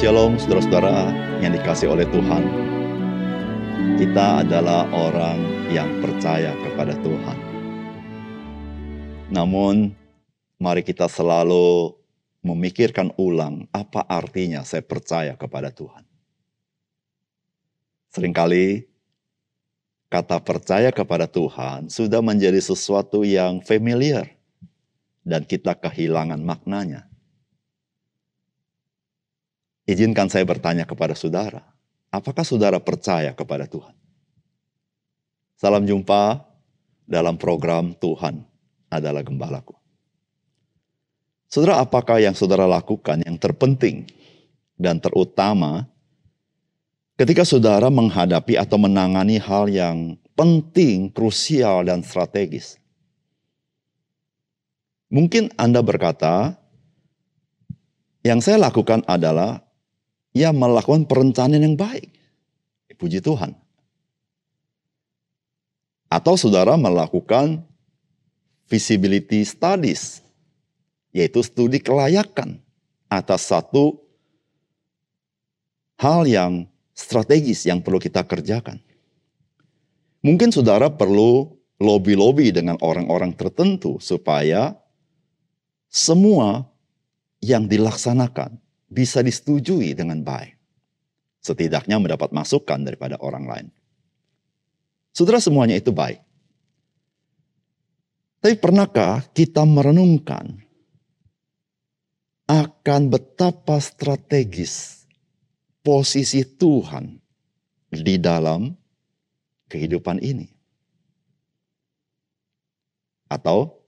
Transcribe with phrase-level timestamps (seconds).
[0.00, 1.12] Shalom saudara-saudara
[1.44, 2.40] yang dikasih oleh Tuhan.
[4.00, 7.36] Kita adalah orang yang percaya kepada Tuhan.
[9.28, 9.92] Namun,
[10.56, 11.92] mari kita selalu
[12.40, 16.08] memikirkan ulang apa artinya saya percaya kepada Tuhan.
[18.16, 18.88] Seringkali
[20.08, 24.32] kata percaya kepada Tuhan sudah menjadi sesuatu yang familiar
[25.28, 27.09] dan kita kehilangan maknanya.
[29.90, 31.66] Izinkan saya bertanya kepada saudara,
[32.14, 33.90] apakah saudara percaya kepada Tuhan?
[35.58, 36.46] Salam jumpa
[37.10, 38.46] dalam program Tuhan
[38.86, 39.74] adalah gembalaku.
[41.50, 44.06] Saudara, apakah yang saudara lakukan yang terpenting
[44.78, 45.90] dan terutama
[47.18, 52.78] ketika saudara menghadapi atau menangani hal yang penting, krusial, dan strategis?
[55.10, 56.54] Mungkin Anda berkata,
[58.22, 59.66] yang saya lakukan adalah
[60.36, 62.10] ia melakukan perencanaan yang baik.
[63.00, 63.56] Puji Tuhan.
[66.12, 67.64] Atau saudara melakukan
[68.68, 70.20] visibility studies,
[71.08, 72.60] yaitu studi kelayakan
[73.08, 74.04] atas satu
[75.96, 78.84] hal yang strategis yang perlu kita kerjakan.
[80.20, 84.76] Mungkin saudara perlu lobby-lobby dengan orang-orang tertentu supaya
[85.88, 86.68] semua
[87.40, 88.60] yang dilaksanakan
[88.90, 90.58] bisa disetujui dengan baik.
[91.40, 93.66] Setidaknya mendapat masukan daripada orang lain.
[95.14, 96.20] Saudara semuanya itu baik.
[98.44, 100.60] Tapi pernahkah kita merenungkan
[102.50, 105.06] akan betapa strategis
[105.86, 107.20] posisi Tuhan
[107.88, 108.74] di dalam
[109.70, 110.48] kehidupan ini?
[113.30, 113.80] Atau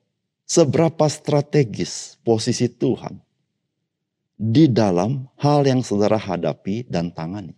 [0.47, 3.32] seberapa strategis posisi Tuhan
[4.43, 7.55] di dalam hal yang saudara hadapi dan tangani.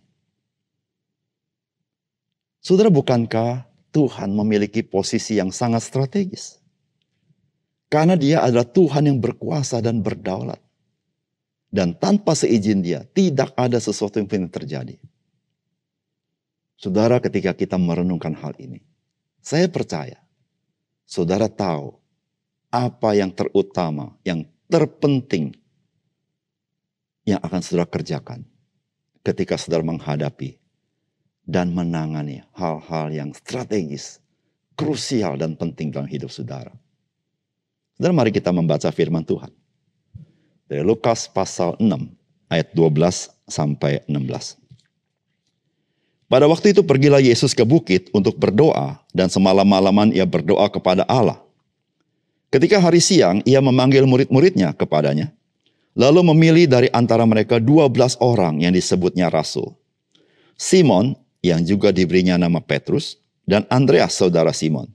[2.61, 6.61] Saudara, bukankah Tuhan memiliki posisi yang sangat strategis?
[7.89, 10.61] Karena dia adalah Tuhan yang berkuasa dan berdaulat.
[11.73, 15.01] Dan tanpa seizin dia, tidak ada sesuatu yang pernah terjadi.
[16.77, 18.85] Saudara, ketika kita merenungkan hal ini,
[19.41, 20.21] saya percaya
[21.05, 21.97] saudara tahu
[22.69, 25.64] apa yang terutama, yang terpenting
[27.25, 28.45] yang akan saudara kerjakan
[29.25, 30.61] ketika saudara menghadapi
[31.45, 34.21] dan menangani hal-hal yang strategis,
[34.77, 36.71] krusial dan penting dalam hidup saudara.
[37.97, 39.49] Dan mari kita membaca firman Tuhan.
[40.69, 41.85] Dari Lukas pasal 6
[42.49, 44.57] ayat 12 sampai 16.
[46.25, 51.37] Pada waktu itu pergilah Yesus ke bukit untuk berdoa dan semalam-malaman ia berdoa kepada Allah.
[52.49, 55.29] Ketika hari siang ia memanggil murid-muridnya kepadanya
[55.95, 59.79] lalu memilih dari antara mereka 12 orang yang disebutnya rasul.
[60.59, 63.17] Simon yang juga diberinya nama Petrus
[63.47, 64.91] dan Andreas saudara Simon.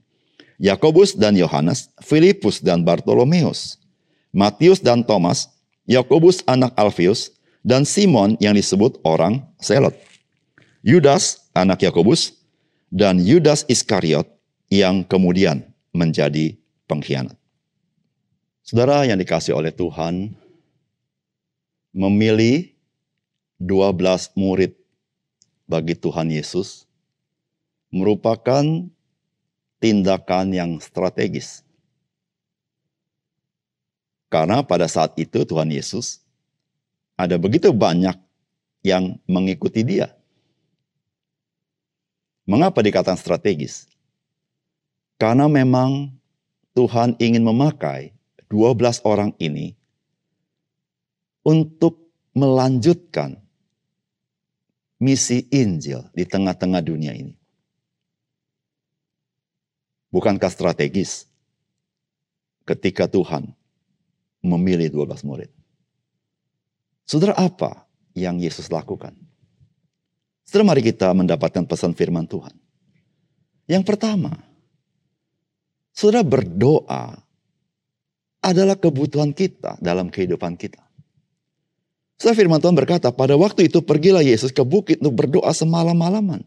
[0.61, 3.81] Yakobus dan Yohanes, Filipus dan Bartolomeus,
[4.29, 5.49] Matius dan Thomas,
[5.89, 7.33] Yakobus anak Alfius,
[7.65, 9.97] dan Simon yang disebut orang Selot.
[10.85, 12.37] Yudas anak Yakobus
[12.93, 14.29] dan Yudas Iskariot
[14.69, 17.37] yang kemudian menjadi pengkhianat.
[18.61, 20.37] Saudara yang dikasih oleh Tuhan,
[21.91, 22.71] memilih
[23.59, 24.73] 12 murid
[25.67, 26.87] bagi Tuhan Yesus
[27.91, 28.63] merupakan
[29.83, 31.67] tindakan yang strategis.
[34.31, 36.23] Karena pada saat itu Tuhan Yesus
[37.19, 38.15] ada begitu banyak
[38.81, 40.15] yang mengikuti dia.
[42.47, 43.85] Mengapa dikatakan strategis?
[45.19, 46.15] Karena memang
[46.73, 48.15] Tuhan ingin memakai
[48.47, 49.75] 12 orang ini
[51.41, 53.41] untuk melanjutkan
[55.01, 57.33] misi Injil di tengah-tengah dunia ini.
[60.11, 61.25] Bukankah strategis
[62.67, 63.49] ketika Tuhan
[64.43, 65.49] memilih 12 murid?
[67.07, 69.15] Saudara apa yang Yesus lakukan?
[70.43, 72.53] Saudara mari kita mendapatkan pesan firman Tuhan.
[73.71, 74.35] Yang pertama,
[75.95, 77.23] saudara berdoa
[78.43, 80.90] adalah kebutuhan kita dalam kehidupan kita.
[82.21, 86.45] Saya firman Tuhan berkata, pada waktu itu pergilah Yesus ke bukit untuk berdoa semalam-malaman.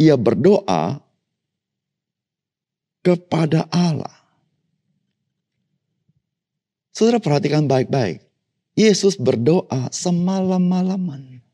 [0.00, 0.96] Ia berdoa
[3.04, 4.16] kepada Allah.
[6.88, 8.24] Saudara perhatikan baik-baik.
[8.72, 11.44] Yesus berdoa semalam-malaman.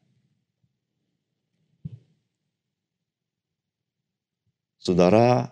[4.79, 5.51] Saudara,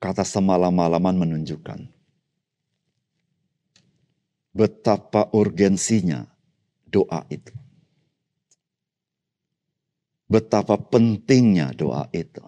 [0.00, 1.84] kata semalam-malaman menunjukkan
[4.56, 6.31] betapa urgensinya
[6.92, 7.56] doa itu.
[10.32, 12.40] betapa pentingnya doa itu.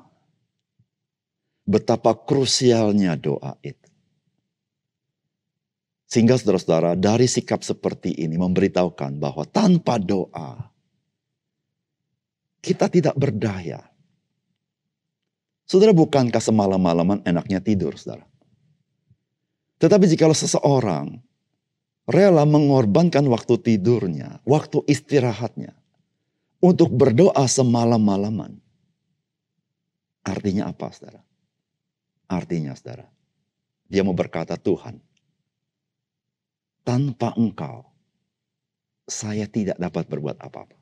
[1.69, 3.89] Betapa krusialnya doa itu.
[6.09, 10.73] Sehingga saudara-saudara dari sikap seperti ini memberitahukan bahwa tanpa doa
[12.65, 13.85] kita tidak berdaya.
[15.65, 18.29] Saudara bukankah semalam-malaman enaknya tidur saudara?
[19.81, 21.21] Tetapi jika seseorang
[22.05, 25.73] rela mengorbankan waktu tidurnya, waktu istirahatnya,
[26.61, 28.57] untuk berdoa semalam-malaman.
[30.25, 31.21] Artinya apa, saudara?
[32.29, 33.05] Artinya, saudara,
[33.89, 34.97] dia mau berkata, Tuhan,
[36.81, 37.85] tanpa engkau,
[39.05, 40.77] saya tidak dapat berbuat apa-apa.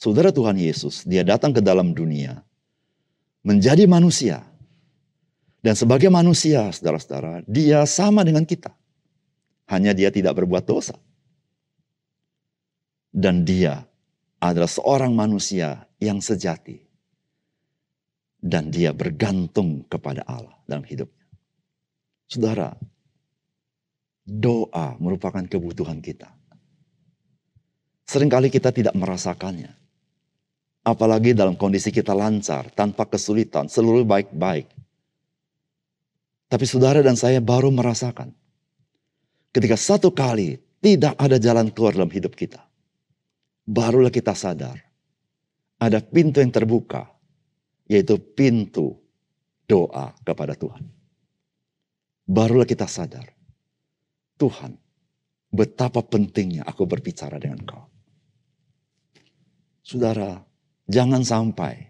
[0.00, 2.40] Saudara Tuhan Yesus, dia datang ke dalam dunia,
[3.44, 4.40] menjadi manusia.
[5.60, 8.72] Dan sebagai manusia, saudara-saudara, dia sama dengan kita.
[9.70, 10.98] Hanya dia tidak berbuat dosa.
[13.10, 13.86] Dan dia
[14.42, 16.82] adalah seorang manusia yang sejati.
[18.40, 21.28] Dan dia bergantung kepada Allah dalam hidupnya.
[22.26, 22.72] Saudara,
[24.24, 26.30] doa merupakan kebutuhan kita.
[28.10, 29.70] Seringkali kita tidak merasakannya.
[30.80, 34.66] Apalagi dalam kondisi kita lancar, tanpa kesulitan, seluruh baik-baik.
[36.50, 38.39] Tapi saudara dan saya baru merasakan.
[39.50, 42.62] Ketika satu kali tidak ada jalan keluar dalam hidup kita
[43.70, 44.90] barulah kita sadar
[45.80, 47.08] ada pintu yang terbuka,
[47.88, 49.00] yaitu pintu
[49.64, 50.84] doa kepada Tuhan.
[52.28, 53.24] Barulah kita sadar,
[54.36, 54.76] Tuhan,
[55.48, 57.88] betapa pentingnya aku berbicara dengan kau.
[59.80, 60.36] Saudara,
[60.84, 61.88] jangan sampai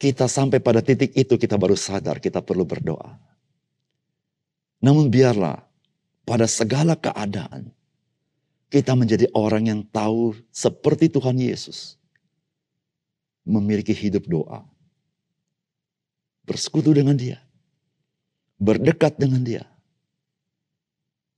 [0.00, 3.20] kita sampai pada titik itu kita baru sadar kita perlu berdoa.
[4.82, 5.62] Namun biarlah
[6.22, 7.74] pada segala keadaan
[8.72, 12.00] kita menjadi orang yang tahu seperti Tuhan Yesus.
[13.44, 14.64] Memiliki hidup doa.
[16.48, 17.44] Bersekutu dengan dia.
[18.56, 19.68] Berdekat dengan dia.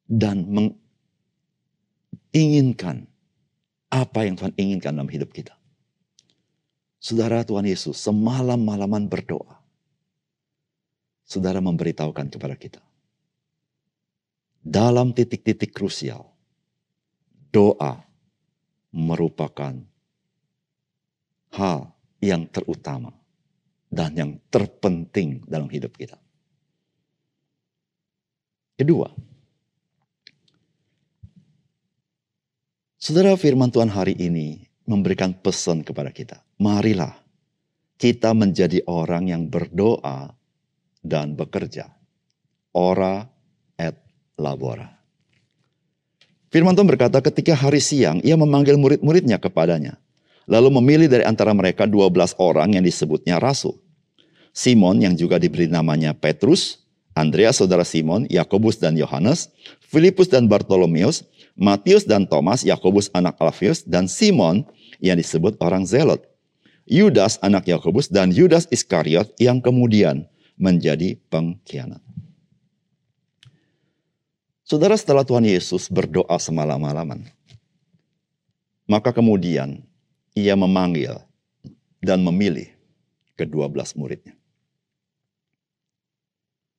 [0.07, 0.47] Dan
[2.31, 3.11] menginginkan
[3.91, 5.59] apa yang Tuhan inginkan dalam hidup kita.
[7.03, 9.59] Saudara Tuhan Yesus semalam-malaman berdoa.
[11.27, 12.79] Saudara memberitahukan kepada kita.
[14.65, 16.25] Dalam titik-titik krusial
[17.53, 18.01] doa
[18.97, 19.77] merupakan
[21.53, 23.13] hal yang terutama
[23.93, 26.17] dan yang terpenting dalam hidup kita.
[28.75, 29.07] Kedua,
[32.99, 36.43] saudara firman Tuhan hari ini memberikan pesan kepada kita.
[36.59, 37.15] Marilah
[38.01, 40.35] kita menjadi orang yang berdoa
[41.05, 41.87] dan bekerja.
[42.75, 43.34] Ora
[44.39, 44.95] labora.
[46.55, 49.99] Firman Tuhan berkata ketika hari siang ia memanggil murid-muridnya kepadanya.
[50.47, 53.81] Lalu memilih dari antara mereka 12 orang yang disebutnya rasul.
[54.55, 56.85] Simon yang juga diberi namanya Petrus,
[57.17, 59.51] Andreas saudara Simon, Yakobus dan Yohanes,
[59.83, 61.27] Filipus dan Bartolomeus,
[61.59, 64.63] Matius dan Thomas, Yakobus anak Alfius, dan Simon
[65.03, 66.23] yang disebut orang Zelot.
[66.87, 72.03] Yudas anak Yakobus dan Yudas Iskariot yang kemudian menjadi pengkhianat.
[74.65, 77.29] Saudara setelah Tuhan Yesus berdoa semalam-malaman,
[78.89, 79.85] maka kemudian
[80.33, 81.21] ia memanggil
[82.01, 82.73] dan memilih
[83.37, 84.33] kedua belas muridnya.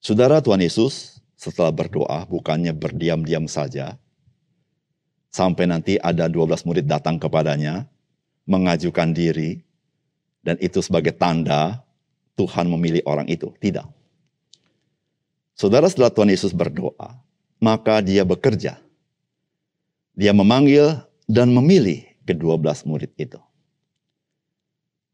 [0.02, 4.02] Saudara Tuhan Yesus setelah berdoa bukannya berdiam-diam saja,
[5.30, 7.86] sampai nanti ada dua belas murid datang kepadanya,
[8.50, 9.62] mengajukan diri,
[10.42, 11.86] dan itu sebagai tanda
[12.34, 13.54] Tuhan memilih orang itu.
[13.62, 13.86] Tidak.
[15.54, 17.22] Saudara setelah Tuhan Yesus berdoa,
[17.60, 18.80] maka dia bekerja.
[20.16, 23.40] Dia memanggil dan memilih kedua belas murid itu.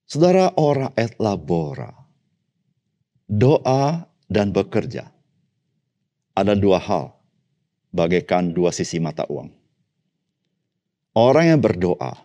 [0.05, 1.89] Saudara ora et labora.
[3.31, 5.07] Doa dan bekerja.
[6.35, 7.15] Ada dua hal.
[7.91, 9.51] Bagaikan dua sisi mata uang.
[11.11, 12.15] Orang yang berdoa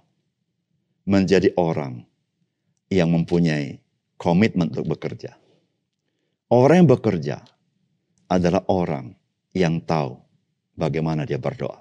[1.06, 2.06] menjadi orang
[2.90, 3.82] yang mempunyai
[4.14, 5.34] komitmen untuk bekerja.
[6.50, 7.42] Orang yang bekerja
[8.30, 9.14] adalah orang
[9.56, 10.20] yang tahu
[10.76, 11.80] bagaimana dia berdoa.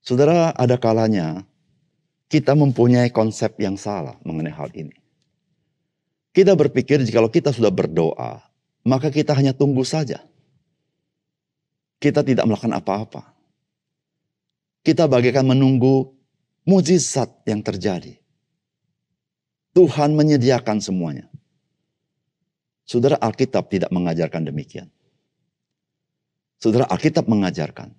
[0.00, 1.44] Saudara, ada kalanya
[2.32, 4.96] kita mempunyai konsep yang salah mengenai hal ini.
[6.32, 8.40] Kita berpikir jika kita sudah berdoa,
[8.88, 10.24] maka kita hanya tunggu saja.
[12.00, 13.22] Kita tidak melakukan apa-apa.
[14.82, 16.10] Kita bagaikan menunggu
[16.66, 18.18] mujizat yang terjadi.
[19.76, 21.30] Tuhan menyediakan semuanya.
[22.82, 24.90] Saudara Alkitab tidak mengajarkan demikian.
[26.62, 27.90] Saudara Alkitab mengajarkan.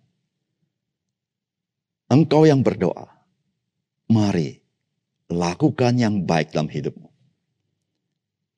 [2.07, 3.11] Engkau yang berdoa,
[4.07, 4.63] mari
[5.27, 7.11] lakukan yang baik dalam hidupmu.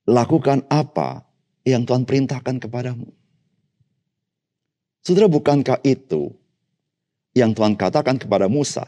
[0.05, 1.25] Lakukan apa
[1.65, 3.09] yang Tuhan perintahkan kepadamu.
[5.01, 6.38] Saudara, bukankah itu
[7.33, 8.85] yang Tuhan katakan kepada Musa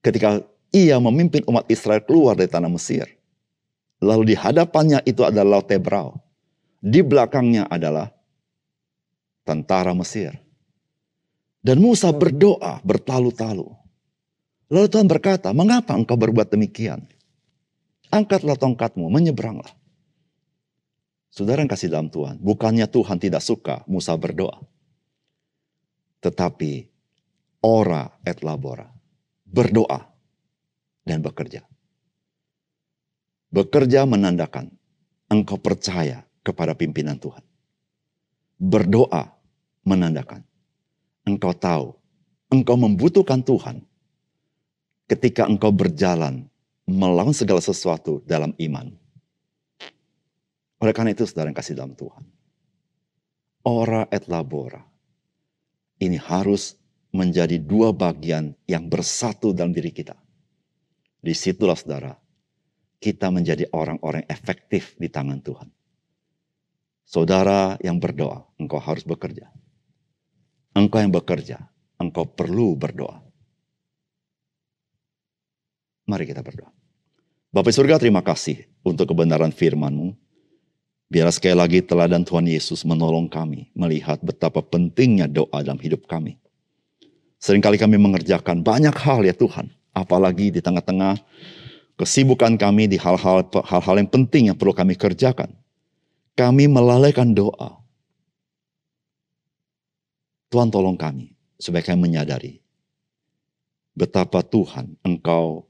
[0.00, 0.40] ketika
[0.72, 3.04] ia memimpin umat Israel keluar dari tanah Mesir?
[4.00, 6.16] Lalu di hadapannya itu adalah Laut Tebrau.
[6.80, 8.17] Di belakangnya adalah
[9.48, 10.36] tentara Mesir.
[11.64, 13.72] Dan Musa berdoa bertalu-talu.
[14.68, 17.08] Lalu Tuhan berkata, mengapa engkau berbuat demikian?
[18.12, 19.72] Angkatlah tongkatmu, menyeberanglah.
[21.32, 24.60] Saudara yang kasih dalam Tuhan, bukannya Tuhan tidak suka Musa berdoa.
[26.20, 26.84] Tetapi
[27.64, 28.88] ora et labora,
[29.48, 30.04] berdoa
[31.04, 31.64] dan bekerja.
[33.48, 34.68] Bekerja menandakan
[35.32, 37.44] engkau percaya kepada pimpinan Tuhan.
[38.58, 39.37] Berdoa
[39.88, 40.44] menandakan
[41.24, 41.96] engkau tahu
[42.52, 43.84] engkau membutuhkan Tuhan
[45.08, 46.44] ketika engkau berjalan
[46.88, 48.92] melawan segala sesuatu dalam iman.
[50.80, 52.24] Oleh karena itu saudara yang kasih dalam Tuhan.
[53.68, 54.80] Ora et labora.
[55.98, 56.78] Ini harus
[57.10, 60.14] menjadi dua bagian yang bersatu dalam diri kita.
[61.18, 62.14] Di situlah saudara,
[63.02, 65.68] kita menjadi orang-orang efektif di tangan Tuhan.
[67.02, 69.50] Saudara yang berdoa, engkau harus bekerja.
[70.76, 71.68] Engkau yang bekerja,
[72.00, 73.20] engkau perlu berdoa.
[76.08, 76.72] Mari kita berdoa.
[77.48, 80.12] Bapak surga terima kasih untuk kebenaran firman-Mu.
[81.08, 86.36] Biar sekali lagi teladan Tuhan Yesus menolong kami melihat betapa pentingnya doa dalam hidup kami.
[87.40, 89.72] Seringkali kami mengerjakan banyak hal ya Tuhan.
[89.96, 91.16] Apalagi di tengah-tengah
[91.96, 95.48] kesibukan kami di hal-hal hal-hal yang penting yang perlu kami kerjakan.
[96.36, 97.77] Kami melalaikan doa.
[100.48, 102.64] Tuhan tolong kami supaya kami menyadari
[103.98, 105.66] betapa Tuhan Engkau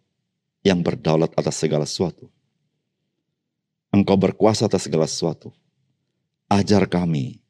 [0.61, 2.29] yang berdaulat atas segala sesuatu.
[3.89, 5.49] Engkau berkuasa atas segala sesuatu.
[6.45, 7.41] Ajar kami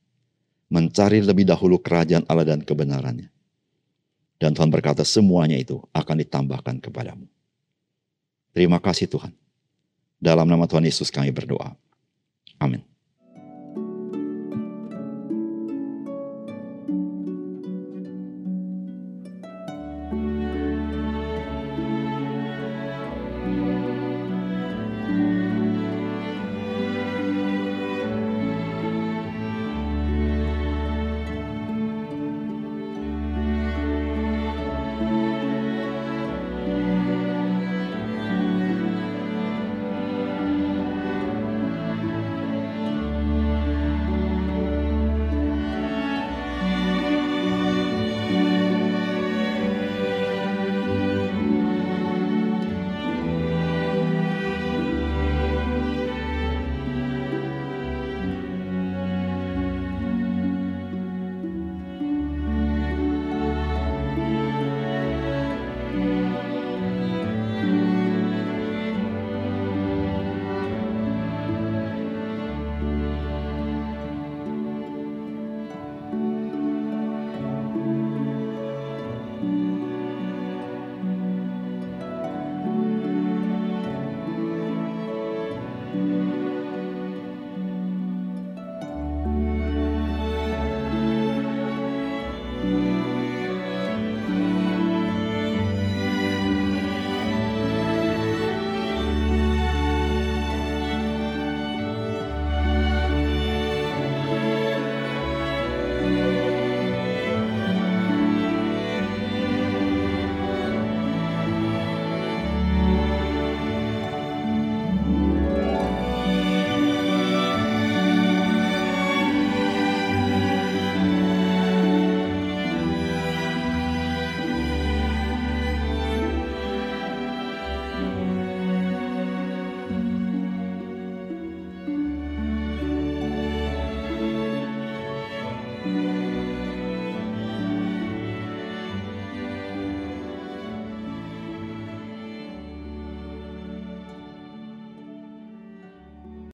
[0.70, 3.28] mencari lebih dahulu kerajaan Allah dan kebenarannya.
[4.38, 7.26] Dan Tuhan berkata semuanya itu akan ditambahkan kepadamu.
[8.54, 9.34] Terima kasih Tuhan.
[10.22, 11.74] Dalam nama Tuhan Yesus kami berdoa.
[12.62, 12.86] Amin.